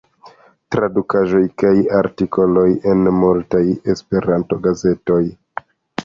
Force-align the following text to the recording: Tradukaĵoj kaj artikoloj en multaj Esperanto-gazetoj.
Tradukaĵoj 0.75 1.41
kaj 1.63 1.73
artikoloj 1.97 2.63
en 2.91 3.03
multaj 3.17 3.61
Esperanto-gazetoj. 3.95 5.21